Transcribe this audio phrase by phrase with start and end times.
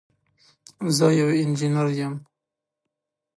[0.97, 2.13] زه یو انجینر یم